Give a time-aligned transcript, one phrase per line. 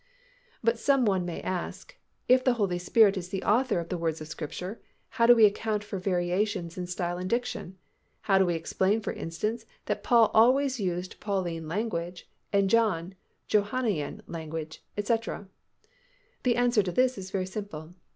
[0.63, 1.95] But some one may ask,
[2.27, 5.45] "If the Holy Spirit is the author of the words of Scripture, how do we
[5.45, 7.77] account for variations in style and diction?
[8.21, 13.13] How do we explain for instance that Paul always used Pauline language and John
[13.47, 15.47] Johannean language, etc.?"
[16.41, 17.93] The answer to this is very simple.